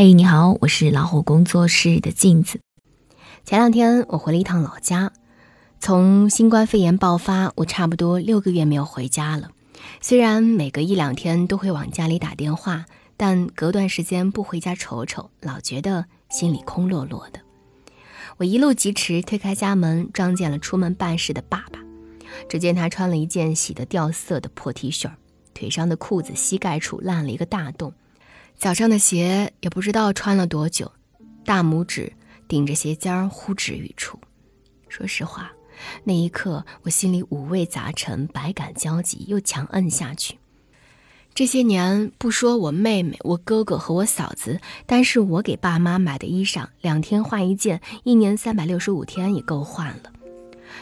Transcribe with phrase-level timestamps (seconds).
[0.00, 2.60] 嘿，你好，我是老虎工作室的镜子。
[3.44, 5.12] 前两天我回了一趟老家，
[5.80, 9.50] 从新冠肺炎爆发，我差不多六个月没有回家了。
[10.00, 12.84] 虽然每隔一两天都会往家里打电话，
[13.16, 17.40] 但隔段时间不回家瞅瞅，老觉得心里空落落的。
[18.36, 21.80] 我一路疾驰，推开家门，撞见了出门办事的爸爸。
[22.48, 25.10] 只见他穿了一件洗得掉色的破 T 恤，
[25.54, 27.92] 腿上的裤子膝盖处烂了一个大洞。
[28.58, 30.90] 脚上的鞋也不知道穿了多久，
[31.44, 32.12] 大拇指
[32.48, 34.18] 顶着鞋尖儿呼之欲出。
[34.88, 35.52] 说实话，
[36.02, 40.38] 那一刻我心里五味杂陈，百感交集，又强摁下去。
[41.32, 50.12] 这些年，不说我妹妹、我哥哥和我嫂子，但是我给爸妈买的衣裳，两天换一件，一年三百六十五天也够换了。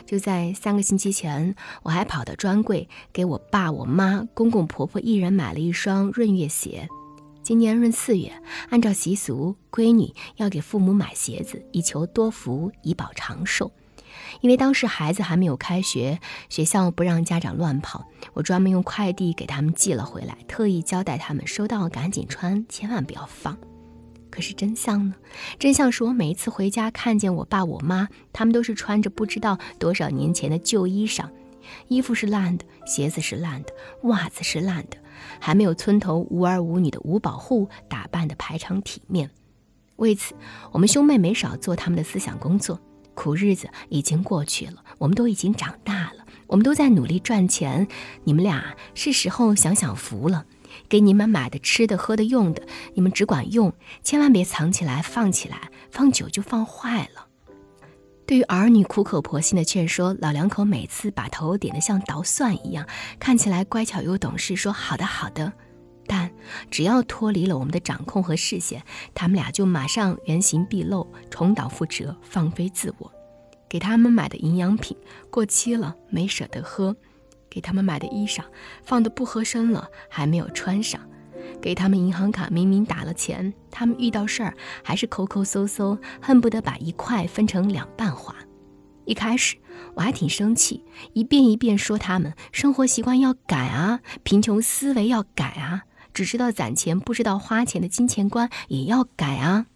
[0.06, 6.88] 就在三个星期前，我还跑到专柜给我爸、我妈、公公婆婆一人买了一双闰月鞋。
[7.46, 8.32] 今年闰四月，
[8.70, 13.70] 按照习俗，闺女要给父母买鞋子，以求多福，以保长寿。
[14.40, 23.56] 因为当时孩子还没有开学，学校不让家长乱跑，我专门用快递给他们寄了回来，特意交代他们收到赶紧穿，千万不要放。
[24.28, 25.14] 可是真相呢？
[25.56, 31.28] 真相是我每一次回家看见我爸我妈，他们都是穿着不知道多少年前的旧衣裳，
[31.86, 33.68] 衣服是烂的，鞋子是烂的，
[34.02, 34.96] 袜子是烂的。
[35.40, 39.30] 还没有村头无儿无女的五保户打扮的排场体面，
[39.96, 40.34] 为此，
[40.72, 42.80] 我们兄妹没少做他们的思想工作。
[43.14, 47.88] 苦日子已经过去了，我们都已经长大了，我们都在努力赚钱。
[48.24, 50.44] 你们俩是时候享享福了。
[50.88, 53.72] 给你们买的吃的、喝的、用的，你们只管用，
[54.02, 57.25] 千万别藏起来、放起来，放久就放坏了。
[58.26, 62.84] 对于儿女苦口婆心的劝说，老两口每次把头点得像捣蒜一样，
[63.20, 65.52] 看起来乖巧又懂事，说好的好的。
[66.08, 66.30] 但
[66.68, 68.82] 只要脱离了我们的掌控和视线，
[69.14, 73.12] 他们俩就马上原形毕露，重蹈覆辙，放飞自我。
[73.68, 74.96] 给他们买的营养品
[75.30, 76.94] 过期了，没舍得喝；
[77.48, 78.40] 给他们买的衣裳
[78.84, 81.00] 放得不合身了，还没有穿上。
[81.60, 88.34] 给他们银行卡明明打了钱，他们遇到事儿还是抠抠搜搜，恨不得把一块分成两半花。
[89.04, 89.56] 一开始
[89.94, 99.66] 我还挺生气，一遍一遍说他们生活习惯要改啊，贫穷思维要改啊，只知道攒钱不知道花钱的金钱观也要改啊。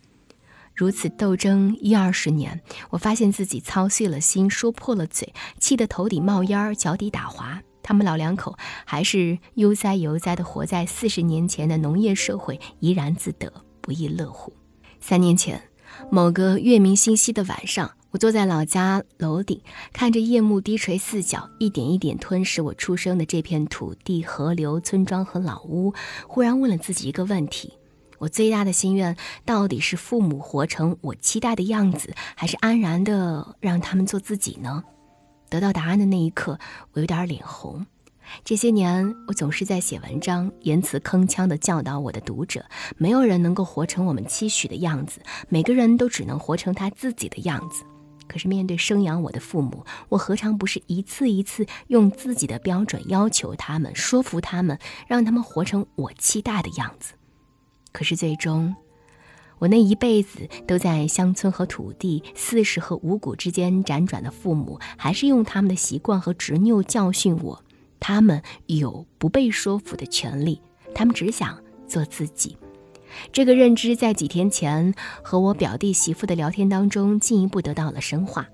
[0.75, 7.63] 如此斗争一二十年，我发现自己操碎了心，说破了嘴，气得头顶冒烟，脚底打滑。
[7.91, 14.53] 他们老两口还是悠哉悠哉地活在四十年前的农业社会，怡然自得，不亦乐乎。
[15.01, 15.61] 三年前，
[16.09, 19.61] 某个月明星稀的晚上，我坐在老家楼顶，
[19.93, 25.93] 看着夜幕低垂四角，一点一点吞噬我出生的这片土地、河流、村庄和老屋，
[26.29, 27.73] 忽然问了自己一个问题：
[28.19, 34.85] 我最大的心愿，到底是父母活成我期待的样子，还是安然的让他们做自己呢？
[35.51, 36.59] 得到答案的那一刻，
[36.93, 37.85] 我有点脸红。
[38.45, 42.65] 这些年，我总是在写文章，言辞铿锵地教导我的读者：
[42.97, 47.83] 没有人能够活成我们期许的样子，每个人都只能活成他自己的样子。
[48.29, 54.79] 可是，面对生养我的父母，我何尝不是一次一次用自己的标准要求他们，说服他们，
[55.09, 57.15] 让他们活成我期待的样子？
[57.91, 58.73] 可是，最终。
[59.61, 67.63] 我那一辈子都在乡村和土地、四十和五谷之间辗转的父母，还是用他们的习惯和执拗教训我。
[68.01, 70.63] 他们有不被说服的权利，
[70.95, 72.57] 他们只想做自己。
[73.31, 78.49] 这个认知在几天前和我表弟媳妇的聊天当中进一步得到了深化。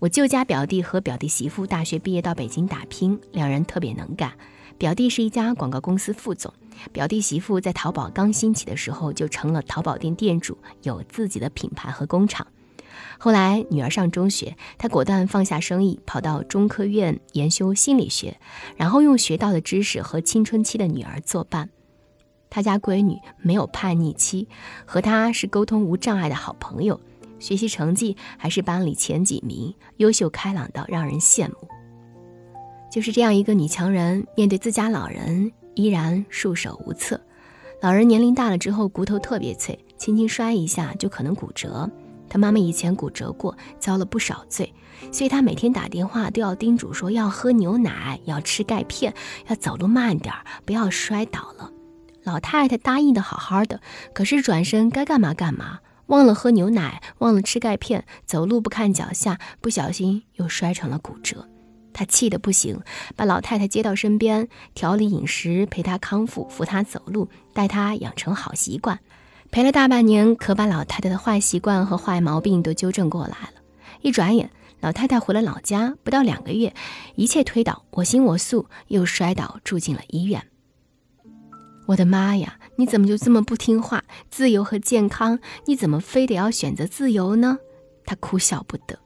[0.00, 4.32] 我舅家表弟和表弟媳妇大学毕业到北京打拼，两人特别能干。
[4.78, 6.52] 表弟是一家广告公司副总，
[6.92, 12.46] 表弟媳妇在淘宝刚兴起的时候就成了淘宝店店主，有自己的品牌和工厂。
[13.18, 18.38] 后来女儿上中学，他果断放下生意，跑到中科院研修心理学，
[18.76, 21.70] 然后用学到的知识和青春期的女儿作伴。
[22.50, 24.48] 他家闺女没有叛逆期，
[24.84, 27.00] 和他是沟通无障碍的好朋友，
[27.38, 31.68] 学习成绩还是班里前几名，优秀开朗到让人羡慕。
[32.94, 37.20] 就是这样一个女强人，面对自家老人依然束手无策。
[37.82, 41.90] 老人年龄大了之后，骨头特别脆，轻轻摔一下就可能骨折。
[42.28, 44.72] 她妈妈以前骨折过，遭了不少罪，
[45.10, 49.12] 所以她每天打电话都要叮嘱说要喝牛奶，要吃钙片，
[49.48, 51.72] 要走路慢点儿，不要摔倒了。
[52.22, 53.80] 老太太答应的好好的，
[54.12, 61.48] 可是转身该干嘛干嘛，忘了喝牛奶，忘了吃钙片，走路不看脚下，不小心又摔成了骨折。
[61.94, 62.78] 他气得不行，
[63.16, 69.00] 把老太太接到身边，调理饮食，陪她康复，扶她走路，带她养成好习惯。
[69.50, 73.62] 陪了大半年，可把老太太的坏习惯和坏毛病都纠正过来了。
[74.02, 74.50] 一转眼，
[74.80, 76.74] 老太太回了老家，不到两个月，
[77.14, 80.42] 一切推倒，我行我素，又摔倒住进了医院。
[81.86, 82.58] 我的妈呀！
[82.76, 84.02] 你怎么就这么不听话？
[84.30, 87.58] 自由和健康，你怎么非得要选择自由呢？
[88.04, 88.98] 他哭笑不得。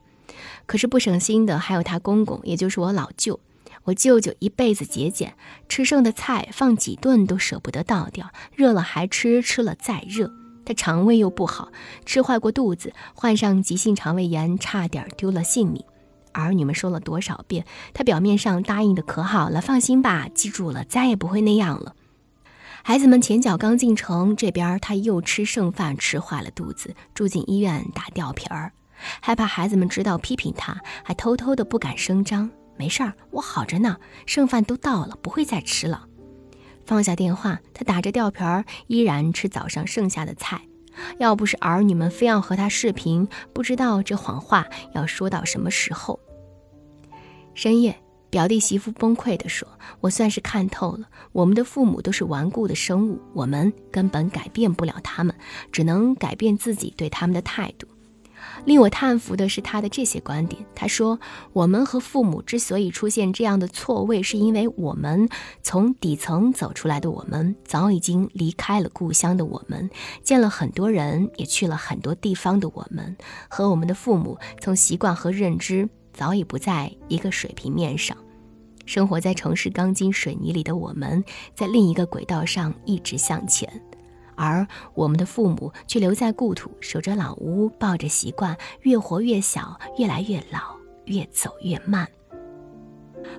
[0.65, 3.39] 可是不省心的还有他公公，也就是我老舅。
[3.85, 5.35] 我舅舅一辈子节俭，
[5.67, 10.31] 吃剩的菜放几顿都舍不得倒掉，热了还吃，吃了再热。
[10.65, 11.71] 他肠胃又不好，
[12.05, 15.83] 吃坏过肚子，患上急性肠胃炎，差点丢了性命。
[16.31, 21.95] 儿女们说了多少遍，他表面上答应的可好了，放心吧，记住了，再也不会那样了。
[22.83, 28.73] 孩子们前脚刚进城，这边他又吃剩饭，吃坏了肚子，住进医院打吊瓶儿，
[29.21, 32.49] 害怕孩子们知道批评他，还偷偷的不敢声张。
[32.77, 36.07] 没事儿，我好着呢，剩饭都倒了，不会再吃了。
[36.85, 40.61] 放下电话，他打着吊瓶儿，依然吃早上剩下的菜。
[41.17, 46.19] 要不是儿女们非要和他视频，不知道这谎话要说到什么时候。
[47.53, 47.95] 深夜，
[48.29, 49.67] 表弟媳妇崩溃地说
[49.99, 55.35] ：“我算是看透了，我们的父母都是顽固的生物，我们根本改变不了他们，
[55.71, 57.87] 只能改变自己对他们的态度。”
[58.65, 60.65] 令我叹服的是他的这些观点。
[60.75, 61.19] 他说
[61.53, 65.29] ：“我们和父母之所以出现这样的错位，是因为我们
[65.61, 69.89] 从底层走出来的，我们早已经离开了故乡的我们，
[70.23, 73.15] 见了很多人，也去了很多地方的我们，
[73.49, 78.15] 和我们的父母从习惯和认知早已不在一个水平面上。
[78.85, 83.69] 生活在城市钢筋水泥里的我们，在另一个轨道上一直向前。”
[84.39, 92.07] 而我们的父母却留在故土，守着老屋，抱着习惯，越活越小，越来越老，越走越慢。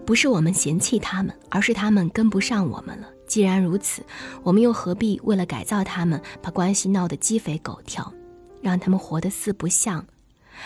[0.04, 3.08] 不是我们嫌弃他们，而是他们跟不上我们了。
[3.26, 4.04] 既然如此，
[4.42, 8.12] 我们又何必为了改造他们，把关系闹得鸡飞狗跳，
[8.60, 10.04] 让他们活得四不像，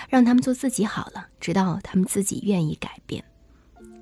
[0.08, 3.24] 让他们做自己好了，直到他们自己愿意改变。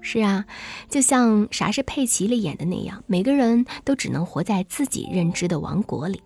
[0.03, 0.45] 是啊，
[0.91, 6.21] 就像《啥是佩奇》里演的那样，每个人都只能活在自己认知的王国里。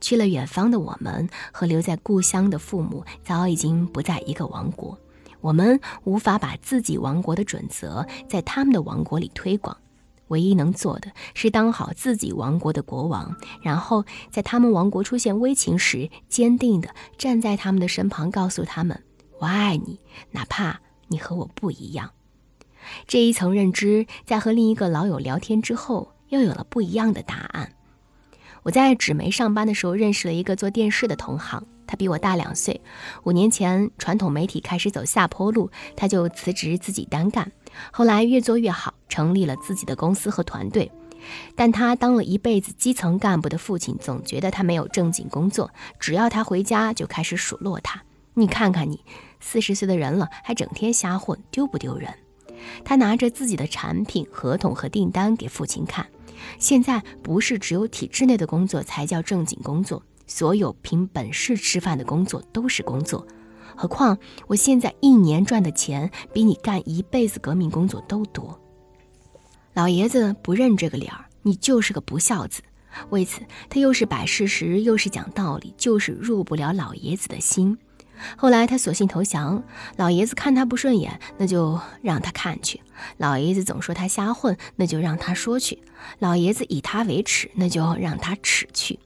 [0.00, 4.98] 去了远方的我们和留在故乡的父母早已经不在一个王国，
[5.40, 9.76] 我们无法把自己王国的准则在他们的王国里推广。
[10.28, 16.88] 唯一能做的是当好自己王国的国王，然后在他们王国出现危情时，坚定地
[17.18, 19.04] 站在他们的身旁，告诉他们
[19.38, 20.00] ：“我爱你，
[20.30, 22.10] 哪怕你和我不一样。”
[23.06, 27.72] 这一层认知，在和另一个老友聊天之后，又有了不一样的答案。
[28.62, 32.80] 我在纸媒上班的时候，认识了一个做电视的同行，他比我大两岁。
[33.24, 37.50] 五年前，传统媒体开始走下坡路，他就辞职自己单干。
[37.90, 40.90] 后来越做越好，成立了自己的公司和团队。
[41.54, 48.02] 但他当了一辈子基层干部的父亲，总觉得他没有正经工作，只要他回家就开始数落他
[48.34, 49.04] ：“你看看你，
[49.40, 52.12] 四十岁的人了，还整天瞎混，丢不丢人？”
[52.84, 56.06] 他拿着自己的产品合同和订单给父亲看。
[56.58, 63.26] 现在不是只有体制内的工作才叫正经工作，所有凭本事吃饭的工作都是工作。
[63.76, 68.60] 何况我现在一年赚的钱比你干一辈子革命工作都多。
[69.72, 72.60] 老爷子不认这个理儿，你就是个不孝子。
[73.08, 77.78] 为此，他又是摆事实，又是讲道理，就是入不了老爷子的心。
[78.36, 79.62] 后来他索性投降，
[79.96, 82.78] 老爷子看他不顺眼，那就让他看去；
[83.18, 85.78] 老爷子总说他瞎混，那就让他说去；
[86.18, 88.98] 老爷子以他为耻，那就让他耻去。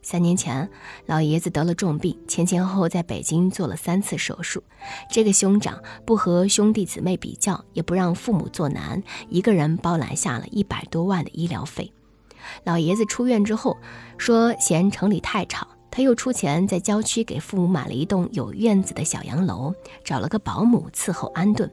[0.00, 0.70] 三年前，
[1.04, 4.62] 老爷子得了重病，前前后后在北京做了三次手术。
[5.10, 11.92] 这个兄长不和兄弟姊妹比较，也不让父母做难，一个人包揽下了一百多万的医疗费。
[12.64, 13.76] 老爷子出院之后，
[14.16, 15.68] 说嫌城里太吵。
[15.90, 21.70] 他又出钱在郊区给父母买了一栋有院子的小洋楼，找了个保姆伺候安顿。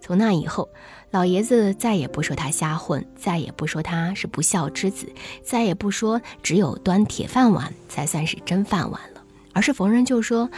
[0.00, 0.68] 从那以后，
[1.10, 5.10] 老爷子再也不说他瞎混，再也不说他是不孝之子，
[5.42, 9.22] 再也不说只有端铁饭碗才算是真饭碗了，
[9.54, 10.50] 而是逢人就说：“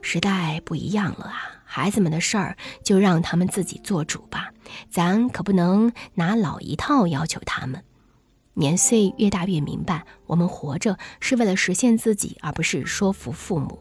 [0.00, 4.50] 时代不一样了啊，孩子们的事儿就让他们自己做主吧，
[4.90, 7.84] 咱可不能拿老一套要求他们。”
[8.54, 13.80] 年岁越大，越明白，我们活着是为了实现自己，而不是说服父母。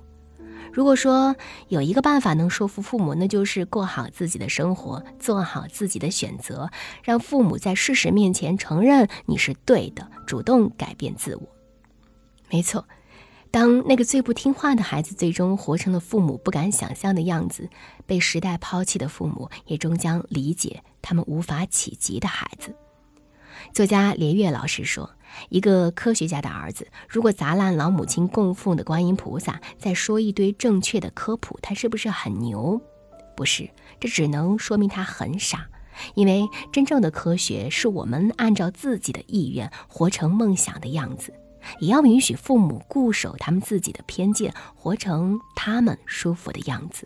[0.72, 1.36] 如果说
[1.68, 6.70] 有一个办法能说服父母，那就是过好自己的生活，做好自己的选择，
[7.04, 11.42] 让父母在事实面前承认你是对的，主动改变自我。
[12.52, 12.88] 没错，
[13.50, 17.68] 当那个最不听话的孩子最终活成了父母不敢想象的样子，
[18.06, 22.76] 被时代抛弃的父母也终将理解他们无法企及的孩子。
[23.74, 25.10] 作家连岳老师说
[25.50, 32.82] ：“一个科学家的儿子，如果砸烂老母亲供奉的观音菩萨，再说一堆正确的科普，他是不是很牛？
[33.36, 35.68] 不是，这只能说明他很傻。
[36.16, 41.34] 因为真正的科学是我们按照自己的意愿活成梦想的样子，
[41.80, 47.06] 也要允许父母固守他们自己的偏见，活成他们舒服的样子。”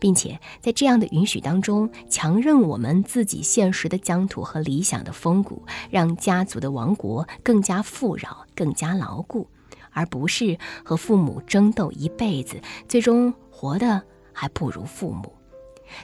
[0.00, 9.48] 并且在这样的允许当中，强韧我们自己现实的疆土和理想的风骨，让家族的王国更加富饶、更加牢固，
[9.90, 14.02] 而不是和父母争斗一辈子，最终活的
[14.32, 15.32] 还不如父母。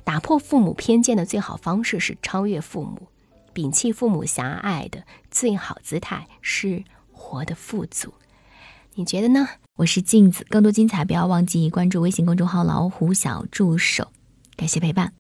[0.05, 3.09] 打破父母偏见的最好方式是超越父母，
[3.53, 8.15] 摒弃父母狭隘的最好姿态是活得富足。
[8.95, 9.49] 你觉得呢？
[9.77, 14.09] 我是镜子，更多精彩不要忘记关注微信公众号“老虎小助手”。
[14.55, 15.11] 感谢陪伴。